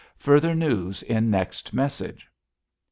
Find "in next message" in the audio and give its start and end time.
1.03-2.27